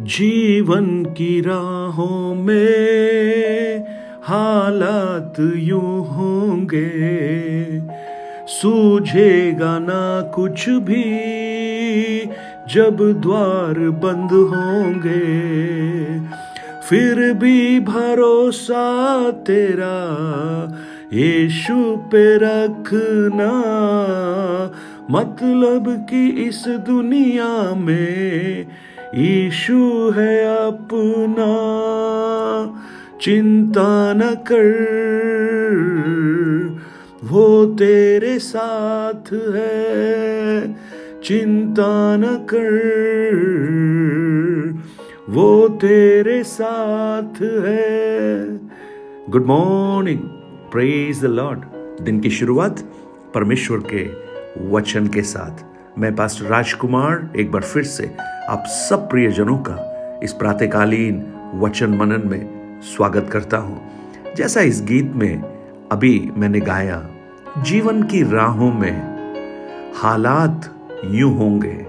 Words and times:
जीवन 0.00 1.04
की 1.04 1.40
राहों 1.40 2.34
में 2.34 3.78
हालात 4.22 5.34
यूँ 5.56 6.06
होंगे। 6.06 6.90
सूझेगा 8.46 9.78
ना 9.78 10.32
कुछ 10.34 10.68
भी 10.68 11.04
जब 12.74 13.20
द्वार 13.22 13.74
बंद 13.78 14.32
होंगे। 14.32 15.20
फिर 16.80 17.32
भी 17.32 17.80
भरोसा 17.80 19.30
तेरा 19.30 19.98
यीशु 21.12 21.96
पे 21.96 22.36
रखना। 22.36 23.52
मतलब 25.10 26.06
कि 26.10 26.28
इस 26.28 26.64
दुनिया 26.68 27.74
में 27.74 28.66
यीशु 29.14 30.10
है 30.10 30.66
अपना, 30.66 31.50
चिंता 33.20 34.12
न 34.12 34.20
कर। 34.20 34.90
वो 37.24 37.66
तेरे 37.66 38.38
साथ 38.38 39.32
है, 39.32 40.76
चिंता 41.24 42.16
न 42.16 42.46
कर। 42.54 42.70
वो 45.28 45.68
तेरे 45.68 46.44
साथ 46.44 47.42
है। 47.42 48.56
Good 49.30 49.46
morning 49.46 50.18
praise 50.72 51.22
the 51.22 51.24
Lord 51.24 51.60
दिन 52.04 52.20
की 52.20 52.30
शुरुआत 52.30 52.92
परमेश्वर 53.34 53.78
के 53.78 54.08
वचन 54.70 55.06
के 55.06 55.22
साथ। 55.22 55.69
मैं 55.98 56.14
पास्टर 56.16 56.44
राजकुमार, 56.44 57.28
एक 57.36 57.50
बार 57.52 57.62
फिर 57.62 57.82
से 57.82 58.04
आप 58.48 58.64
सब 58.66 59.08
प्रियजनों 59.10 59.56
का 59.58 60.20
इस 60.22 60.32
प्रातकालीन 60.32 61.32
वचन 61.54 61.90
मनन 61.90 62.22
में 62.26 62.80
स्वागत 62.82 63.28
करता 63.32 63.56
हूँ। 63.56 63.80
जैसा 64.36 64.60
इस 64.60 64.82
गीत 64.82 65.12
में 65.14 65.42
अभी 65.92 66.30
मैंने 66.36 66.60
गाया, 66.60 67.02
जीवन 67.58 68.02
की 68.02 68.22
राहों 68.22 68.72
में 68.72 69.92
हालात 69.96 70.70
यूँ 71.04 71.34
होंगे। 71.36 71.86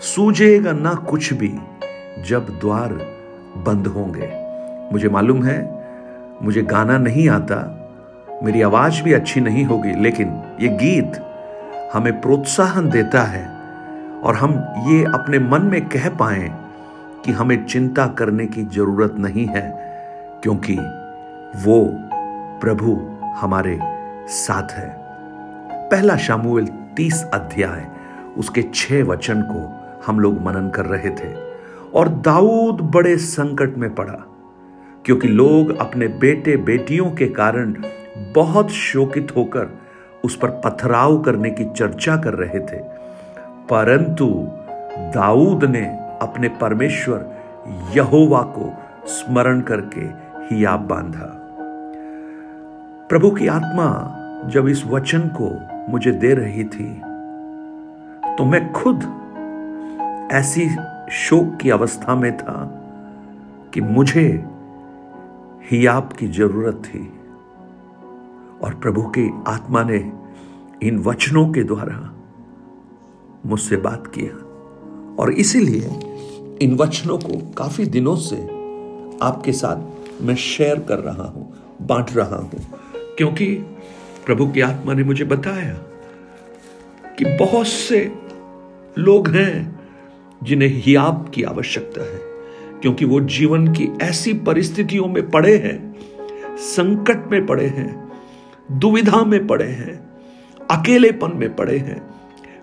सूझेगा 0.00 0.72
ना 0.72 0.94
कुछ 0.94 1.32
भी 1.32 1.52
जब 2.28 2.58
द्वार 2.60 2.92
बंद 3.56 3.86
होंगे। 3.86 4.30
मुझे 4.92 5.08
मालूम 5.08 5.42
है, 5.42 5.60
मुझे 6.42 6.62
गाना 6.62 6.98
नहीं 6.98 7.28
आता, 7.28 7.60
मेरी 8.42 8.62
आवाज़ 8.62 9.02
भी 9.02 9.12
अच्छी 9.12 9.40
नहीं 9.40 9.64
होगी, 9.64 9.92
लेकिन 10.02 10.42
ये 10.60 10.68
गीत 10.68 11.22
हमें 11.94 12.20
प्रोत्साहन 12.20 12.88
देता 12.90 13.22
है 13.22 13.46
और 14.22 14.34
हम 14.34 14.52
ये 14.88 15.02
अपने 15.04 15.38
मन 15.38 15.62
में 15.62 15.84
कह 15.88 16.08
पाए 16.08 16.48
कि 17.24 17.32
हमें 17.32 17.64
चिंता 17.64 18.06
करने 18.18 18.46
की 18.46 18.62
ज़रूरत 18.64 19.14
नहीं 19.18 19.46
है, 19.46 19.62
क्योंकि 20.42 20.74
वो 21.64 21.78
प्रभु 22.60 22.94
हमारे 23.36 23.78
साथ 24.30 24.72
है। 24.72 24.88
पहला 25.90 26.16
शामुएल 26.16 26.66
तीस 26.96 27.22
अध्याय, 27.34 27.86
उसके 28.36 28.62
छह 28.74 29.02
वचन 29.02 29.42
को 29.42 30.02
हम 30.06 30.20
लोग 30.20 30.40
मनन 30.42 30.68
कर 30.68 30.86
रहे 30.86 31.10
थे 31.10 31.32
और 31.94 32.08
दाऊद 32.08 32.80
बड़े 32.94 33.16
संकट 33.18 33.76
में 33.76 33.94
पड़ा, 33.94 34.18
क्योंकि 35.04 35.28
लोग 35.28 35.76
अपने 35.76 36.08
बेटे 36.18 36.56
बेटियों 36.56 37.10
के 37.10 37.26
कारण 37.32 37.74
बहुत 38.34 38.70
शोकित 38.72 39.36
होकर 39.36 39.72
उस 40.24 40.36
पर 40.36 40.48
पथराव 40.48 41.22
करने 41.22 41.50
की 41.50 41.64
चर्चा 41.64 42.16
कर 42.16 42.34
रहे 42.34 42.60
थे। 42.60 42.82
परंतु 43.70 44.26
दाऊद 45.14 45.64
ने 45.64 45.84
अपने 46.22 46.48
परमेश्वर 46.48 47.26
यहोवा 47.96 48.42
को 48.42 48.72
स्मरण 49.06 49.60
करके 49.60 50.00
हियाब 50.54 50.80
बांधा। 50.80 51.40
प्रभु 53.08 53.30
की 53.30 53.46
आत्मा 53.46 54.20
जब 54.48 54.68
इस 54.68 54.86
वचन 54.86 55.20
को 55.20 55.50
मुझे 55.92 56.12
दे 56.12 56.34
रही 56.34 56.64
थी 56.64 57.00
तो 58.38 58.44
मैं 58.44 58.72
खुद 58.72 59.20
ऐसी 60.32 60.68
शोक 61.10 61.56
की 61.56 61.70
अवस्था 61.70 62.14
में 62.14 62.36
था 62.36 62.80
कि 63.74 63.80
मुझे 63.80 64.44
हियाब 65.70 66.08
की 66.18 66.28
ज़रूरत 66.28 66.74
थी। 66.74 67.13
और 68.64 68.74
प्रभु 68.74 69.02
की 69.02 69.30
आत्मा 69.46 69.82
ने 69.82 70.12
इन 70.82 70.98
वचनों 70.98 71.52
के 71.52 71.62
द्वारा 71.62 72.14
मुझसे 73.46 73.76
बात 73.76 74.06
किया। 74.06 74.36
और 75.16 75.32
इसीलिए 75.32 75.88
इन 76.62 76.76
वचनों 76.76 77.18
को 77.18 77.52
काफ़ी 77.52 77.84
दिनों 77.86 78.16
से 78.16 78.36
आपके 79.22 79.52
साथ 79.52 80.22
मैं 80.22 80.34
शेयर 80.34 80.80
कर 80.80 80.98
रहा 80.98 81.24
हूँ, 81.24 81.52
बांट 81.82 82.12
रहा 82.12 82.36
हूँ। 82.36 82.60
क्योंकि 82.96 83.54
प्रभु 84.26 84.46
की 84.46 84.60
आत्मा 84.60 84.94
ने 84.94 85.04
मुझे 85.04 85.24
बताया 85.24 85.74
कि 87.18 87.24
बहुत 87.24 87.66
से 87.66 88.12
लोग 88.98 89.28
हैं 89.28 89.80
जिन्हें 90.42 90.68
हियाब 90.68 91.30
की 91.34 91.42
आवश्यकता 91.42 92.02
है, 92.02 92.20
क्योंकि 92.80 93.04
वो 93.04 93.20
जीवन 93.20 93.72
की 93.72 93.88
ऐसी 94.02 94.32
परिस्थितियों 94.32 95.06
में 95.08 95.30
पड़े 95.30 95.56
हैं, 95.56 95.94
संकट 96.58 97.26
में 97.30 97.46
पड़े 97.46 97.66
हैं 97.66 98.03
दुविधा 98.72 99.24
में 99.24 99.46
पड़े 99.46 99.64
हैं, 99.64 100.10
अकेलेपन 100.70 101.32
में 101.34 101.56
पड़े 101.56 101.78
हैं, 101.78 102.10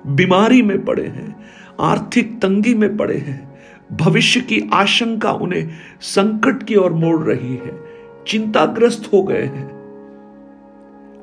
बीमारी 0.08 0.62
में 0.62 0.86
पड़े 0.86 1.08
हैं, 1.08 1.44
आर्थिक 1.80 2.42
तंगी 2.42 2.74
में 2.76 2.98
पड़े 2.98 3.18
हैं, 3.18 3.60
भविष्य 3.92 4.42
की 4.42 4.70
आशंका 4.74 5.32
उन्हें 5.32 5.70
संकट 6.02 6.64
की 6.64 6.76
ओर 6.76 6.94
मोड़ 6.94 7.24
रही 7.24 7.56
है, 7.56 7.80
चिंताग्रस्त 8.28 9.10
हो 9.14 9.24
गए 9.24 9.44
हैं। 9.44 9.82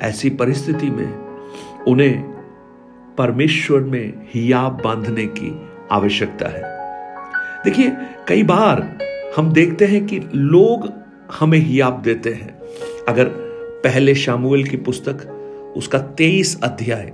ऐसी 0.03 0.31
परिस्थिति 0.31 0.91
में 0.91 1.15
उन्हें 1.89 2.23
परमेश्वर 3.19 3.81
में 3.81 4.13
हियाब 4.35 4.81
बांधने 4.85 5.27
की 5.27 5.69
आवश्यकता 5.93 6.49
है। 6.49 6.63
देखिए, 7.65 7.93
कई 8.29 8.43
बार 8.43 8.99
हम 9.37 9.53
देखते 9.53 9.85
हैं 9.85 10.07
कि 10.07 10.21
लोग 10.35 10.93
हमें 11.41 11.59
हियाब 11.59 12.03
देते 12.03 12.31
हैं। 12.31 12.59
अगर 13.09 13.48
पहले 13.85 14.15
शामुएल 14.15 14.65
की 14.65 14.77
पुस्तक, 14.77 15.27
उसका 15.77 15.99
तेईस 15.99 16.61
अध्याय, 16.63 17.13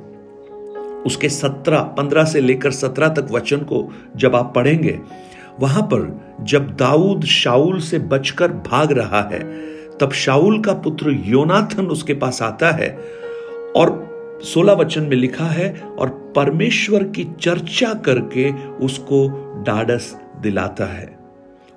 उसके 1.07 1.29
सत्रह, 1.29 1.81
पंद्रह 1.81 2.25
से 2.25 2.41
लेकर 2.41 2.71
सत्रह 2.71 3.09
तक 3.09 3.29
वचन 3.31 3.59
को 3.59 3.89
जब 4.17 4.37
आप 4.37 4.53
पढ़ेंगे, 4.55 4.99
वहाँ 5.61 5.83
पर 5.83 6.21
जब 6.41 6.71
दाऊद 6.77 7.25
शाउल 7.25 7.81
से 7.81 7.99
बचकर 7.99 8.49
भाग 8.49 8.93
रहा 8.93 9.23
है, 9.23 9.41
तब 9.99 10.13
शाउल 10.13 10.61
का 10.63 10.73
पुत्र 10.73 11.11
योनाथन 11.27 11.87
उसके 11.87 12.15
पास 12.15 12.43
आता 12.43 12.71
है 12.71 12.89
और 13.77 14.41
सोलह 14.45 14.73
वचन 14.73 15.03
में 15.03 15.17
लिखा 15.17 15.45
है, 15.45 15.81
और 15.99 16.33
परमेश्वर 16.37 17.05
की 17.05 17.25
चर्चा 17.41 17.95
करके 17.95 18.51
उसको 18.85 19.29
डाडस 19.67 20.15
दिलाता 20.41 20.85
है। 20.85 21.19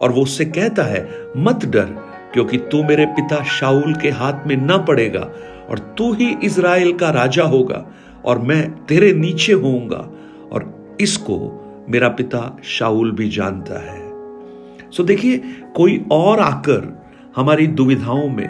और 0.01 0.11
वो 0.11 0.21
उससे 0.21 0.45
कहता 0.45 0.83
है, 0.83 1.07
मत 1.37 1.65
डर 1.65 2.06
क्योंकि 2.37 2.57
तू 2.57 2.83
मेरे 2.83 3.05
पिता 3.05 3.43
शाउल 3.43 3.93
के 3.93 4.09
हाथ 4.09 4.47
में 4.47 4.55
न 4.57 4.77
पड़ेगा 4.87 5.19
और 5.69 5.95
तू 5.97 6.13
ही 6.13 6.37
इज़राइल 6.43 6.93
का 6.97 7.09
राजा 7.09 7.43
होगा 7.43 7.85
और 8.25 8.39
मैं 8.39 8.85
तेरे 8.85 9.13
नीचे 9.13 9.53
होऊँगा 9.53 10.11
और 10.51 10.97
इसको 11.01 11.37
मेरा 11.89 12.09
पिता 12.09 12.57
शाउल 12.63 13.11
भी 13.11 13.29
जानता 13.29 13.79
है। 13.79 14.11
सो 14.91 15.03
देखिए, 15.03 15.37
कोई 15.75 16.05
और 16.11 16.39
आकर 16.39 17.07
हमारी 17.35 17.67
दुविधाओं 17.67 18.29
में, 18.29 18.47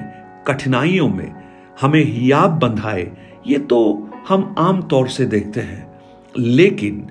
कठिनाइयों 0.47 1.09
में 1.09 1.35
हमें 1.81 2.03
हियाब 2.03 2.59
बंधाए, 2.59 3.11
ये 3.47 3.57
तो 3.57 4.09
हम 4.29 4.55
आम 4.57 4.81
तौर 4.81 5.07
से 5.07 5.25
देखते 5.25 5.59
हैं। 5.59 6.01
लेकिन 6.37 7.07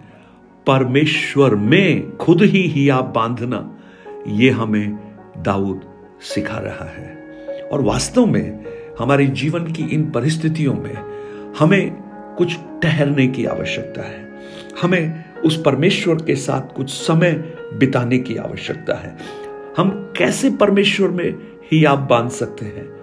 परमेश्वर 0.66 1.54
में 1.54 2.16
खुद 2.16 2.42
ही 2.42 2.62
हियाब 2.62 3.12
बांधना, 3.12 3.78
ये 4.28 4.50
हमें 4.50 4.98
दाऊद 5.38 5.95
सिखा 6.20 6.58
रहा 6.58 6.88
है। 6.88 7.18
और 7.72 7.82
वास्तव 7.82 8.26
में 8.26 8.64
हमारे 8.98 9.26
जीवन 9.26 9.72
की 9.72 9.82
इन 9.82 10.10
परिस्थितियों 10.10 10.74
में 10.74 10.94
हमें 11.58 11.90
कुछ 12.38 12.56
ठहरने 12.82 13.26
की 13.26 13.44
आवश्यकता 13.44 14.02
है। 14.02 14.32
हमें 14.82 15.24
उस 15.34 15.62
परमेश्वर 15.62 16.14
के 16.14 16.36
साथ 16.36 16.76
कुछ 16.76 16.90
समय 16.90 17.32
बिताने 17.78 18.18
की 18.18 18.36
आवश्यकता 18.36 18.94
है। 18.94 19.16
हम 19.76 20.12
कैसे 20.16 20.50
परमेश्वर 20.50 21.08
में 21.08 21.34
ही 21.72 21.84
आप 21.84 21.98
बाँध 21.98 22.30
सकते 22.30 22.66
हैं? 22.66 23.00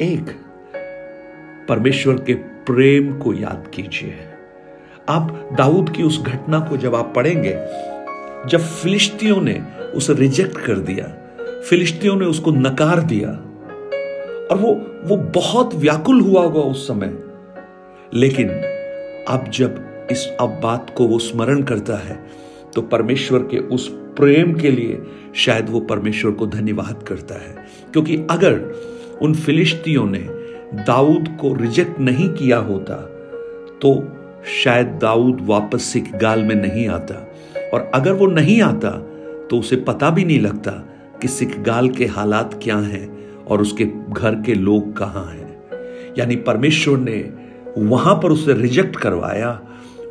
एक, 0.00 0.36
परमेश्वर 1.68 2.14
के 2.14 2.34
प्रेम 2.34 3.18
को 3.18 3.34
याद 3.34 3.70
कीजिए। 3.74 4.14
आप 5.08 5.50
दाऊद 5.58 5.90
की 5.90 6.02
उस 6.02 6.22
घटना 6.22 6.60
को 6.60 6.76
जब 6.76 6.94
आप 6.94 7.12
पढ़ेंगे, 7.16 7.52
जब 8.48 8.58
फिलिस्तियों 8.58 9.40
ने 9.40 9.64
उसे 9.94 10.14
रिजेक्ट 10.14 10.58
कर 10.58 10.78
दिया 10.78 11.23
फिलिस्तियों 11.68 12.16
ने 12.16 12.26
उसको 12.26 12.50
नकार 12.50 13.00
दिया। 13.00 13.30
और 14.50 14.58
वो 14.58 14.72
वो 15.04 15.16
बहुत 15.16 15.74
व्याकुल 15.74 16.20
हुआ 16.20 16.42
होगा 16.42 16.60
उस 16.60 16.88
समय। 16.88 17.18
लेकिन 18.14 18.48
अब 19.28 19.44
जब 19.50 20.06
इस 20.10 20.26
अब 20.40 20.60
बात 20.62 20.94
को 20.96 21.06
वो 21.06 21.18
स्मरण 21.18 21.62
करता 21.62 21.96
है 21.96 22.26
तो 22.74 22.82
परमेश्वर 22.82 23.38
के 23.38 23.58
उस 23.58 23.88
प्रेम 23.88 24.52
के 24.54 24.70
लिए 24.70 25.02
शायद 25.34 25.70
वो 25.70 25.80
परमेश्वर 25.80 26.30
को 26.30 26.46
धन्यवाद 26.46 27.02
करता 27.08 27.34
है। 27.34 27.66
क्योंकि 27.92 28.16
अगर 28.30 28.60
उन 29.22 29.34
फिलिस्तियों 29.34 30.06
ने 30.06 30.26
दाऊद 30.86 31.28
को 31.40 31.54
रिजेक्ट 31.54 32.00
नहीं 32.00 32.28
किया 32.28 32.58
होता 32.58 32.94
तो 33.82 33.94
शायद 34.64 34.86
दाऊद 34.86 35.38
वापस 35.40 35.82
सिख 35.82 36.14
गाल 36.16 36.42
में 36.42 36.54
नहीं 36.54 36.88
आता। 36.88 37.14
और 37.74 37.90
अगर 37.94 38.12
वो 38.12 38.26
नहीं 38.26 38.62
आता 38.62 38.90
तो 39.50 39.58
उसे 39.58 39.76
पता 39.76 40.10
भी 40.10 40.24
नहीं 40.24 40.40
लगता 40.40 40.93
कि 41.22 41.28
सिख 41.28 41.58
गाल 41.60 41.88
के 41.88 42.06
हालात 42.06 42.58
क्या 42.62 42.76
हैं 42.76 43.06
और 43.44 43.62
उसके 43.62 43.84
घर 44.10 44.34
के 44.42 44.54
लोग 44.54 44.96
कहाँ 44.96 45.24
हैं? 45.26 45.58
यानी 46.18 46.36
परमेश्वर 46.36 46.98
ने 46.98 47.18
वहाँ 47.78 48.14
पर 48.14 48.32
उसे 48.32 48.54
रिजेक्ट 48.54 48.96
करवाया, 48.96 49.60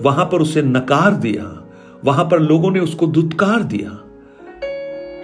वहाँ 0.02 0.26
पर 0.26 0.42
उसे 0.42 0.62
नकार 0.62 1.16
दिया, 1.16 1.46
वहाँ 2.06 2.26
पर 2.26 2.40
लोगों 2.40 2.72
ने 2.72 2.80
उसको 2.80 3.08
दुत्कार 3.08 3.64
दिया। 3.64 4.00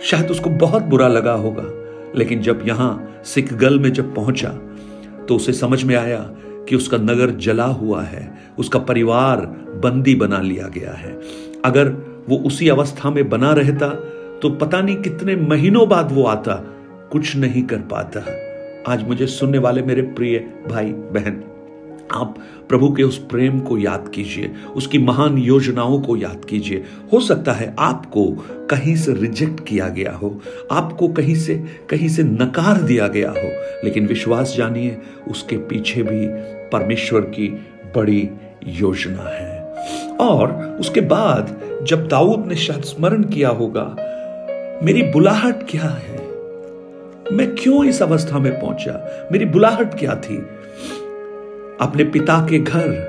शायद 0.03 0.31
उसको 0.31 0.49
बहुत 0.49 0.83
बुरा 0.83 1.07
लगा 1.07 1.33
होगा, 1.33 1.63
लेकिन 2.15 2.41
जब 2.41 2.63
यहाँ 2.67 3.21
सिख 3.25 3.53
गल 3.53 3.79
में 3.79 3.91
जब 3.93 4.13
पहुँचा 4.15 4.49
तो 5.27 5.35
उसे 5.35 5.53
समझ 5.53 5.83
में 5.83 5.95
आया 5.95 6.19
कि 6.69 6.75
उसका 6.75 6.97
नगर 6.97 7.31
जला 7.37 7.65
हुआ 7.65 8.01
है, 8.01 8.37
उसका 8.59 8.79
परिवार 8.79 9.41
बंदी 9.83 10.15
बना 10.15 10.39
लिया 10.41 10.67
गया 10.67 10.91
है। 10.91 11.11
अगर 11.65 11.89
वो 12.29 12.37
उसी 12.37 12.69
अवस्था 12.69 13.09
में 13.09 13.29
बना 13.29 13.51
रहता 13.53 13.87
तो 14.41 14.49
पता 14.49 14.81
नहीं 14.81 14.95
कितने 14.95 15.35
महीनों 15.35 15.89
बाद 15.89 16.11
वो 16.11 16.23
आता, 16.23 16.53
कुछ 17.11 17.35
नहीं 17.35 17.63
कर 17.63 17.77
पाता। 17.77 18.23
आज 18.93 19.07
मुझे 19.07 19.27
सुनने 19.27 19.57
वाले 19.57 19.81
मेरे 19.81 20.01
प्रिय 20.01 20.37
भाई, 20.67 20.85
बहन, 20.85 21.43
आप 22.11 22.35
प्रभु 22.69 22.93
के 22.93 23.03
उस 23.03 23.17
प्रेम 23.17 23.59
को 23.59 23.77
याद 23.77 24.11
कीजिए, 24.15 24.51
उसकी 24.75 24.97
महान 24.97 25.37
योजनाओं 25.37 26.01
को 26.01 26.15
याद 26.17 26.45
कीजिए। 26.45 26.83
हो 27.13 27.19
सकता 27.19 27.51
है 27.51 27.75
आपको 27.79 28.25
कहीं 28.69 28.95
से 28.95 29.13
रिजेक्ट 29.13 29.65
किया 29.67 29.89
गया 29.89 30.11
हो, 30.11 30.41
आपको 30.71 31.07
कहीं 31.07 31.35
से 31.35 31.55
कहीं 31.89 32.09
से 32.09 32.23
नकार 32.23 32.81
दिया 32.81 33.07
गया 33.07 33.29
हो, 33.29 33.49
लेकिन 33.83 34.07
विश्वास 34.07 34.55
जानिए, 34.57 34.97
उसके 35.27 35.57
पीछे 35.57 36.03
भी 36.03 36.27
परमेश्वर 36.69 37.21
की 37.21 37.47
बड़ी 37.95 38.29
योजना 38.67 39.29
है। 39.29 39.59
और 40.21 40.53
उसके 40.79 41.01
बाद, 41.01 41.59
जब 41.83 42.07
दाऊद 42.07 42.45
ने 42.45 42.55
शायद 42.55 42.81
स्मरण 42.81 43.23
किया 43.23 43.49
होगा 43.49 43.95
मेरी 44.83 45.01
बुलाहट 45.03 45.55
क्या 45.69 45.83
है? 45.83 46.17
मैं 47.35 47.55
क्यों 47.55 47.85
इस 47.85 48.01
अवस्था 48.01 48.39
में 48.39 48.59
पहुँचा? 48.59 49.27
मेरी 49.31 49.45
बुलाहट 49.45 49.99
क्या 49.99 50.15
थी? 50.15 50.37
अपने 51.81 52.03
पिता 52.03 52.47
के 52.49 52.59
घर, 52.59 53.07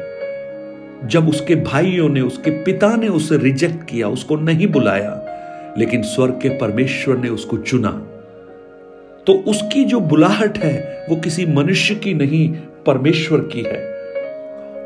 जब 1.05 1.29
उसके 1.29 1.55
भाइयों 1.55 2.09
ने, 2.09 2.21
उसके 2.21 2.51
पिता 2.51 2.97
ने 2.97 3.09
उसे 3.09 3.37
रिजेक्ट 3.39 3.85
किया, 3.85 4.09
उसको 4.09 4.37
नहीं 4.37 4.67
बुलाया, 4.67 5.25
लेकिन 5.79 6.03
स्वर्ग 6.03 6.39
के 6.43 6.49
परमेश्वर 6.49 7.17
ने 7.17 7.29
उसको 7.29 7.57
चुना 7.57 8.07
तो 9.27 9.33
उसकी 9.33 9.85
जो 9.85 10.01
बुलाहट 10.01 10.59
है, 10.59 11.07
वो 11.11 11.17
किसी 11.17 11.47
मनुष्य 11.47 11.95
की 11.95 12.15
नहीं, 12.15 12.55
परमेश्वर 12.87 13.39
की 13.39 13.63
है। 13.63 13.87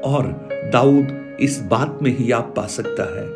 और 0.00 0.48
दाऊद 0.72 1.36
इस 1.40 1.62
बात 1.62 1.98
में 2.02 2.16
ही 2.16 2.30
आप 2.32 2.54
पा 2.56 2.66
सकता 2.66 3.02
है 3.02 3.26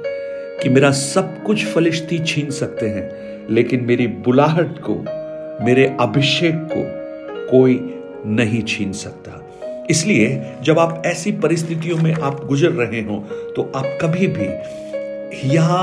कि 0.63 0.69
मेरा 0.69 0.91
सब 0.91 1.43
कुछ 1.43 1.67
फलिश्ती 1.67 2.19
छीन 2.19 2.51
सकते 2.51 2.89
हैं। 2.89 3.28
लेकिन 3.51 3.85
मेरी 3.85 4.07
बुलाहट 4.07 4.79
को, 4.81 4.95
मेरे 5.65 5.97
अभिषेक 6.01 6.55
को 6.73 6.83
कोई 7.51 7.75
नहीं 8.27 8.63
छीन 8.63 8.93
सकता। 8.93 9.45
इसलिए 9.91 10.43
जब 10.63 10.79
आप 10.79 11.03
ऐसी 11.07 11.33
परिस्थितियों 11.33 11.97
में 11.99 12.15
आप 12.15 12.45
गुजर 12.45 12.71
रहे 12.71 13.01
हो 13.01 13.17
तो 13.57 13.63
आप 13.77 13.99
कभी 14.03 14.27
भी 14.27 14.49
यह 15.55 15.75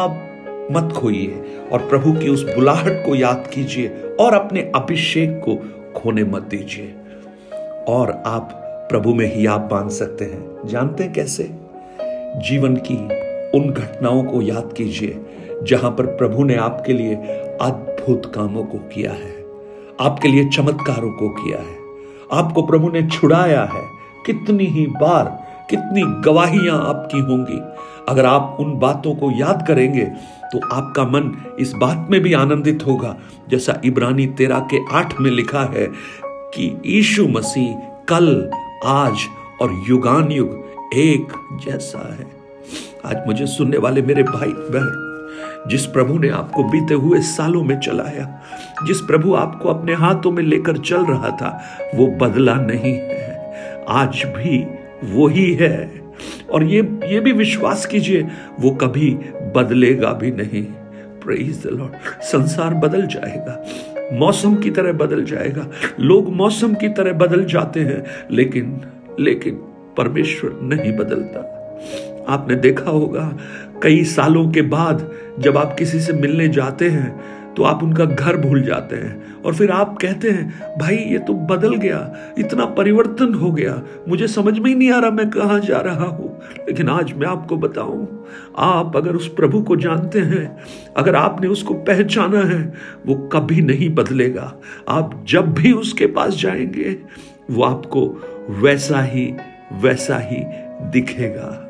मत 0.71 0.93
खोइए 0.93 1.41
और 1.71 1.79
प्रभु 1.79 2.13
की 2.13 2.29
उस 2.29 2.43
बुलाहट 2.55 3.05
को 3.05 3.15
याद 3.15 3.49
कीजिए 3.53 3.87
और 4.19 4.33
अपने 4.33 4.71
अभिषेक 4.75 5.41
को 5.45 5.55
खोने 5.95 6.23
मत 6.23 6.43
दीजिए। 6.43 6.93
और 7.87 8.11
आप 8.25 8.61
प्रभु 8.91 9.13
में 9.13 9.35
ही 9.35 9.45
आप 9.45 9.61
बाँध 9.61 9.91
सकते 9.91 10.25
हैं। 10.25 10.67
जानते 10.67 11.03
हैं 11.03 11.13
कैसे? 11.13 11.49
जीवन 12.49 12.75
की 12.75 12.95
उन 13.57 13.69
घटनाओं 13.69 14.23
को 14.23 14.41
याद 14.41 14.73
कीजिए, 14.77 15.19
जहाँ 15.63 15.91
पर 15.91 16.05
प्रभु 16.05 16.43
ने 16.43 16.55
आपके 16.55 16.93
लिए 16.93 17.15
अद्भुत 17.61 18.31
कामों 18.35 18.63
को 18.63 18.77
किया 18.77 19.11
है। 19.11 19.33
आपके 20.01 20.27
लिए 20.27 20.45
चमत्कारों 20.45 21.11
को 21.11 21.29
किया 21.29 21.57
है। 21.57 21.77
आपको 22.31 22.61
प्रभु 22.61 22.89
ने 22.89 23.07
छुड़ाया 23.09 23.63
है। 23.63 23.83
कितनी 24.25 24.65
ही 24.65 24.85
बार, 24.87 25.25
कितनी 25.69 26.01
गवाहियाँ 26.23 26.77
आपकी 26.89 27.19
होंगी। 27.19 27.59
अगर 28.09 28.25
आप 28.25 28.57
उन 28.59 28.77
बातों 28.79 29.15
को 29.15 29.31
याद 29.31 29.65
करेंगे 29.67 30.05
तो 30.53 30.59
आपका 30.73 31.03
मन 31.03 31.31
इस 31.59 31.73
बात 31.73 32.07
में 32.11 32.19
भी 32.21 32.33
आनंदित 32.33 32.85
होगा। 32.87 33.15
जैसा 33.49 33.79
इब्रानी 33.85 34.27
तेरा 34.27 34.59
के 34.73 34.79
आठ 34.91 35.19
में 35.19 35.31
लिखा 35.31 35.63
है 35.63 35.87
कि 36.25 36.81
यीशु 36.85 37.27
मसीह 37.27 37.75
कल, 38.09 38.49
आज 38.85 39.17
और 39.61 39.83
युगान 39.89 40.31
युग 40.31 40.93
एक 40.93 41.33
जैसा 41.65 42.07
है। 42.13 42.27
आज 43.05 43.27
मुझे 43.27 43.45
सुनने 43.47 43.77
वाले 43.77 44.01
मेरे 44.01 44.23
भाई, 44.23 44.49
बहन 44.49 45.14
जिस 45.67 45.85
प्रभु 45.85 46.17
ने 46.17 46.29
आपको 46.29 46.63
बीते 46.63 46.93
हुए 46.93 47.19
सालों 47.21 47.63
में 47.63 47.79
चलाया, 47.79 48.41
जिस 48.87 49.01
प्रभु 49.01 49.33
आपको 49.33 49.69
अपने 49.69 49.93
हाथों 49.93 50.31
में 50.31 50.43
लेकर 50.43 50.77
चल 50.77 51.05
रहा 51.05 51.29
था, 51.29 51.61
वो 51.95 52.07
बदला 52.07 52.55
नहीं 52.55 52.93
है। 52.93 53.85
आज 53.89 54.23
भी 54.25 54.65
वही 55.13 55.53
है 55.53 56.01
और 56.51 56.63
ये 56.63 56.81
ये 57.05 57.19
भी 57.19 57.31
विश्वास 57.31 57.85
कीजिए, 57.85 58.27
वो 58.59 58.71
कभी 58.71 59.09
बदलेगा 59.55 60.13
भी 60.13 60.31
नहीं। 60.31 60.63
प्रेज 61.25 61.63
द 61.63 61.69
लॉर्ड 61.69 62.21
संसार 62.21 62.73
बदल 62.73 63.05
जाएगा। 63.07 63.65
मौसम 64.13 64.55
की 64.55 64.69
तरह 64.69 64.93
बदल 64.93 65.23
जाएगा। 65.23 65.67
लोग 65.99 66.29
मौसम 66.35 66.73
की 66.73 66.89
तरह 66.89 67.13
बदल 67.13 67.45
जाते 67.45 67.79
हैं, 67.79 68.03
लेकिन 68.31 68.81
लेकिन 69.19 69.55
परमेश्वर 69.97 70.59
नहीं 70.61 70.91
बदलता। 70.97 71.51
आपने 72.29 72.55
देखा 72.55 72.91
होगा 72.91 73.37
कई 73.83 74.03
सालों 74.03 74.51
के 74.51 74.61
बाद 74.61 75.11
जब 75.39 75.57
आप 75.57 75.75
किसी 75.79 75.99
से 75.99 76.13
मिलने 76.13 76.47
जाते 76.47 76.89
हैं 76.89 77.35
तो 77.53 77.63
आप 77.63 77.83
उनका 77.83 78.05
घर 78.05 78.37
भूल 78.37 78.61
जाते 78.61 78.95
हैं। 78.95 79.41
और 79.41 79.55
फिर 79.55 79.71
आप 79.71 79.97
कहते 80.01 80.29
हैं, 80.29 80.77
भाई, 80.79 80.95
ये 80.95 81.19
तो 81.19 81.33
बदल 81.33 81.75
गया, 81.75 82.15
इतना 82.37 82.65
परिवर्तन 82.65 83.33
हो 83.33 83.51
गया, 83.51 83.83
मुझे 84.07 84.27
समझ 84.27 84.59
में 84.59 84.69
ही 84.69 84.75
नहीं 84.75 84.91
आ 84.91 84.99
रहा 84.99 85.11
मैं 85.11 85.29
कहाँ 85.29 85.59
जा 85.59 85.77
रहा 85.77 86.05
हूँ। 86.05 86.41
लेकिन 86.67 86.89
आज 86.89 87.13
मैं 87.13 87.27
आपको 87.27 87.57
बताऊँ, 87.57 88.25
आप 88.57 88.97
अगर 88.97 89.15
उस 89.15 89.27
प्रभु 89.27 89.61
को 89.61 89.75
जानते 89.75 90.19
हैं, 90.19 90.57
अगर 90.97 91.15
आपने 91.15 91.47
उसको 91.47 91.73
पहचाना 91.73 92.39
है, 92.39 92.73
वो 93.05 93.15
कभी 93.15 93.61
नहीं 93.61 93.89
बदलेगा। 93.89 94.55
आप 94.89 95.25
जब 95.27 95.53
भी 95.53 95.71
उसके 95.71 96.05
पास 96.05 96.33
जाएँगे, 96.33 96.97
वो 97.51 97.63
आपको 97.63 98.27
वैसा 98.49 99.01
ही 99.01 99.33
वैसा 99.73 100.17
ही 100.17 100.43
दिखेगा। 100.91 101.64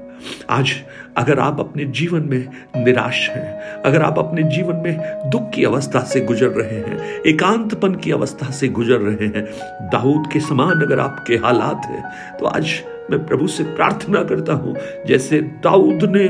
आज 0.49 0.71
अगर 1.17 1.39
आप 1.39 1.59
अपने 1.59 1.85
जीवन 1.91 2.23
में 2.23 2.47
निराश 2.77 3.27
हैं, 3.29 3.81
अगर 3.81 4.01
आप 4.01 4.19
अपने 4.19 4.43
जीवन 4.45 4.75
में 4.75 5.29
दुख 5.29 5.49
की 5.49 5.63
अवस्था 5.63 5.99
से 6.03 6.21
गुजर 6.21 6.49
रहे 6.51 6.77
हैं, 6.77 7.21
एकांतपन 7.23 7.95
की 7.95 8.11
अवस्था 8.11 8.49
से 8.51 8.67
गुजर 8.69 8.99
रहे 8.99 9.27
हैं, 9.27 9.45
दाऊद 9.91 10.31
के 10.33 10.39
समान 10.39 10.81
अगर 10.81 10.99
आपके 10.99 11.35
हालात 11.37 11.85
हैं 11.85 12.03
तो 12.39 12.45
आज 12.47 12.73
मैं 13.11 13.25
प्रभु 13.25 13.47
से 13.47 13.63
प्रार्थना 13.65 14.23
करता 14.23 14.53
हूँ, 14.53 14.75
जैसे 15.07 15.39
दाऊद 15.63 16.03
ने 16.09 16.27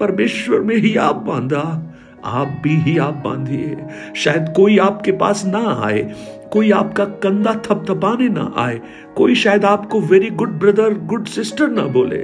परमेश्वर 0.00 0.60
में 0.60 0.76
ही 0.76 0.96
आप 0.96 1.16
बांधा, 1.16 1.62
आप 2.24 2.60
भी 2.62 2.76
ही 2.82 2.96
आप 2.98 3.14
बांधिए। 3.24 3.76
शायद 4.16 4.52
कोई 4.56 4.78
आपके 4.78 5.12
पास 5.12 5.44
ना 5.46 5.64
आए, 5.84 6.02
कोई 6.52 6.70
आपका 6.70 7.04
कंधा 7.22 7.54
थपथपाने 7.64 8.28
ना 8.28 8.52
आए, 8.56 8.80
कोई 9.16 9.34
शायद 9.34 9.64
आपको 9.64 10.00
very 10.00 10.30
good 10.32 10.58
brother 10.60 10.94
good 11.06 11.26
sister 11.28 11.68
ना 11.70 11.82
बोले। 11.88 12.18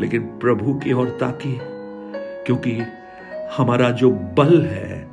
लेकिन 0.00 0.22
प्रभु 0.22 0.74
की 0.74 0.92
ओर 0.92 1.08
ताकी, 1.20 1.58
क्योंकि 2.46 2.78
हमारा 3.56 3.90
जो 3.90 4.10
बल 4.10 4.60
है, 4.62 5.06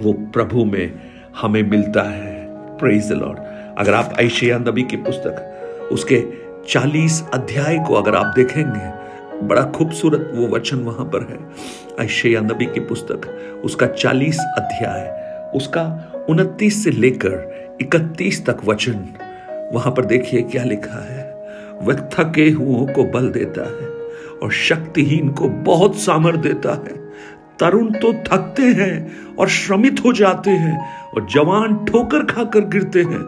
वो 0.00 0.12
प्रभु 0.12 0.64
में 0.64 0.92
हमें 1.40 1.62
मिलता 1.62 2.02
है। 2.02 2.32
प्रेज 2.78 3.12
लॉर्ड 3.12 3.38
अगर 3.78 3.94
आप 3.94 4.16
ऐशिया 4.20 4.58
नबी 4.58 4.82
की 4.82 4.96
पुस्तक, 4.96 5.88
उसके 5.92 6.22
40 6.68 7.22
अध्याय 7.34 7.78
को 7.78 7.94
अगर 7.94 8.14
आप 8.14 8.32
देखेंगे, 8.36 8.92
बड़ा 9.46 9.62
खूबसूरत 9.62 10.30
वो 10.34 10.46
वचन 10.48 10.76
वहाँ 10.76 11.06
पर 11.06 11.26
है। 11.30 11.38
ऐशिया 12.04 12.40
नबी 12.40 12.66
की 12.66 12.80
पुस्तक, 12.80 13.28
उसका 13.64 13.86
40 13.86 14.38
अध्याय, 14.58 15.50
उसका 15.54 15.84
उनतीस 16.28 16.84
से 16.84 16.90
लेकर 16.90 17.32
31 17.82 18.46
तक 18.46 18.64
वचन, 18.64 19.06
वहाँ 19.72 19.92
पर 19.92 20.04
देखिए 20.04 20.42
क्या 20.42 20.64
लिखा 20.64 21.04
है। 21.04 21.23
वह 21.82 21.94
थके 21.94 22.50
हुओं 22.50 22.86
को 22.86 23.04
बल 23.04 23.28
देता 23.28 23.62
है 23.62 23.88
और 24.42 24.52
शक्तिहीन 24.52 25.28
को 25.28 25.48
बहुत 25.48 25.96
सामर 25.96 26.36
देता 26.36 26.74
है। 26.74 27.04
तरुण 27.58 27.90
तो 27.90 28.12
थकते 28.12 28.62
हैं 28.62 29.12
और 29.36 29.48
श्रमित 29.48 30.04
हो 30.04 30.12
जाते 30.12 30.50
हैं 30.50 31.02
और 31.02 31.26
जवान 31.30 31.84
ठोकर 31.84 32.24
खाकर 32.24 32.60
गिरते 32.60 33.02
हैं। 33.02 33.22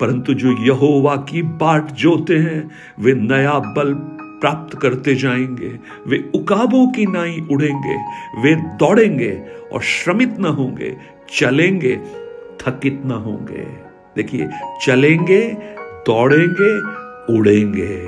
परंतु 0.00 0.34
जो 0.34 0.64
यहोवा 0.64 1.16
की 1.16 1.42
बाट 1.42 1.90
जोते 1.90 2.36
हैं, 2.36 2.70
वे 3.00 3.12
नया 3.14 3.58
बल 3.58 3.94
प्राप्त 4.40 4.78
करते 4.78 5.14
जाएँगे। 5.14 5.78
वे 6.06 6.30
उकाबों 6.34 6.92
की 6.92 7.06
नाई 7.06 7.46
उड़ेंगे, 7.52 7.96
वे 8.42 8.54
दौड़ेंगे 8.54 9.42
और 9.72 9.80
श्रमित 9.80 10.36
न 10.38 10.44
होंगे, 10.44 10.96
चलेंगे, 11.38 12.00
थकित 12.60 13.02
न 13.06 13.10
होंगे। 13.10 13.66
देखिए, 14.16 14.48
चलेंगे, 14.86 15.56
दौड़ेंगे 15.80 17.03
उड़ेंगे, 17.30 18.06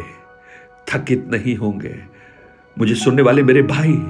थकित 0.89 1.29
नहीं 1.33 1.57
होंगे। 1.57 1.95
मुझे 2.79 2.95
सुनने 2.95 3.23
वाले 3.23 3.43
मेरे 3.43 3.63
भाई, 3.63 4.03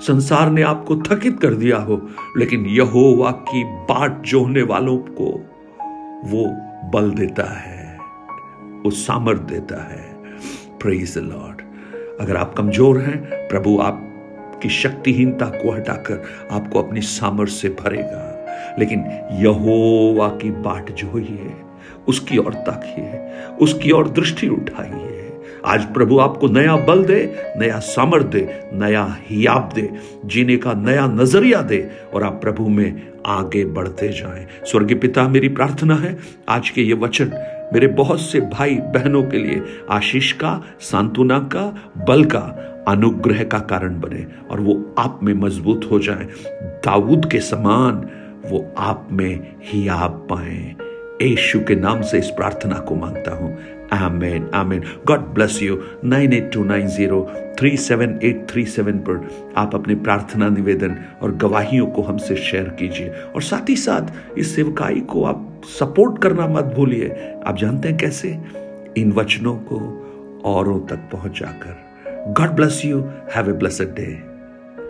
संसार 0.00 0.50
ने 0.50 0.62
आपको 0.62 0.96
थकित 0.96 1.40
कर 1.40 1.54
दिया 1.54 1.76
हो, 1.76 2.08
लेकिन 2.36 2.66
यहोवा 2.66 3.30
की 3.30 3.64
बाट 3.64 4.22
जोहने 4.22 4.62
वालों 4.62 4.98
को 4.98 5.26
वो 6.24 6.44
बल 6.90 7.10
देता 7.10 7.44
है, 7.44 7.98
वो 8.84 8.90
सामर्थ 8.90 9.40
देता 9.40 9.82
है। 9.82 10.14
प्रेज 10.78 11.18
लॉर्ड 11.18 11.60
अगर 12.20 12.36
आप 12.36 12.54
कमज़ोर 12.54 12.98
हैं, 12.98 13.48
प्रभु 13.48 13.78
आपकी 13.78 14.68
शक्तिहीनता 14.68 15.46
को 15.46 15.70
हटाकर 15.70 16.22
आपको 16.50 16.82
अपनी 16.82 17.00
सामर्थ 17.00 17.50
से 17.50 17.68
भरेगा। 17.68 18.26
लेकिन 18.78 19.00
यहोवा 19.32 20.28
की 20.28 20.50
बाट 20.50 20.90
जोइए 20.90 21.52
उसकी 22.08 22.38
ओर 22.38 22.54
ताकिए 22.54 23.32
उसकी 23.60 23.90
ओर 23.90 24.08
दृष्टि 24.08 24.48
उठाइए 24.48 25.16
आज 25.64 25.84
प्रभु 25.84 26.18
आपको 26.18 26.48
नया 26.48 26.76
बल 26.76 27.04
दे, 27.04 27.36
नया 27.56 27.78
सामर्थ 27.78 28.26
दे, 28.26 28.70
नया 28.72 29.16
हियाब 29.26 29.70
दे, 29.74 29.90
जीने 30.24 30.56
का 30.56 30.72
नया 30.72 31.06
नज़रिया 31.06 31.62
दे 31.62 31.90
और 32.14 32.22
आप 32.22 32.32
प्रभु 32.32 32.68
में 32.68 33.12
आगे 33.26 33.64
बढ़ते 33.64 34.08
जाएँ। 34.08 34.46
स्वर्गीय 34.64 34.98
पिता, 34.98 35.28
मेरी 35.28 35.48
प्रार्थना 35.48 35.94
है, 35.94 36.18
आज 36.48 36.70
के 36.70 36.82
ये 36.82 36.94
वचन 36.94 37.32
मेरे 37.72 37.86
बहुत 37.86 38.20
से 38.20 38.40
भाई 38.40 38.74
बहनों 38.74 39.22
के 39.22 39.38
लिए 39.38 39.62
आशीष 39.90 40.32
का, 40.32 40.62
सांत्वना 40.80 41.38
का, 41.38 41.94
बल 42.08 42.24
का, 42.24 42.66
अनुग्रह 42.88 43.44
का 43.44 43.58
कारण 43.58 44.00
बने 44.00 44.26
और 44.50 44.60
वो 44.60 44.94
आप 44.98 45.20
में 45.22 45.34
मज़बूत 45.34 45.88
हो 45.90 45.98
जाए। 45.98 46.28
दाऊद 46.84 47.28
के 47.32 47.40
समान 47.40 48.08
वो 48.50 48.74
आप 48.78 49.08
में 49.12 49.56
ही 49.62 49.88
आप 49.88 50.26
पाए। 50.30 50.89
यीशु 51.22 51.60
के 51.60 51.74
नाम 51.74 52.02
से 52.02 52.18
इस 52.18 52.30
प्रार्थना 52.30 52.78
को 52.78 52.94
माँगता 52.94 53.30
हूँ। 53.30 53.58
Amen 53.92 54.50
amen. 54.54 54.82
God 55.06 55.20
bless 55.20 55.62
you 55.62 55.78
nine 56.04 56.32
eight 56.32 56.52
two 56.52 56.64
nine 56.64 56.86
zero 56.86 57.20
three 57.58 57.76
seven 57.76 58.18
eight 58.22 58.46
three 58.50 58.64
seven 58.64 58.98
पर 58.98 59.28
आप 59.56 59.74
अपने 59.74 59.94
प्रार्थना 59.94 60.48
निवेदन 60.48 60.96
और 61.22 61.34
गवाहियों 61.36 61.86
को 61.86 62.02
हमसे 62.02 62.36
शेयर 62.36 62.68
कीजिए। 62.68 63.08
और 63.08 63.42
साथ 63.42 63.68
ही 63.68 63.76
साथ 63.76 64.38
इस 64.38 64.54
सेवकाई 64.56 65.00
को 65.00 65.24
आप 65.24 65.62
सपोर्ट 65.78 66.22
करना 66.22 66.48
मत 66.48 66.64
भूलिए। 66.64 67.08
आप 67.46 67.56
जानते 67.56 67.88
हैं 67.88 67.98
कैसे? 67.98 68.38
इन 68.96 69.12
वचनों 69.12 69.56
को 69.56 70.06
औरों 70.44 70.80
तक 70.80 71.08
पहुँच 71.12 71.40
जाकर 71.40 72.32
God 72.32 72.50
bless 72.50 72.82
you 72.84 73.00
have 73.36 73.50
a 73.50 73.52
blessed 73.52 73.94
day 73.94 74.29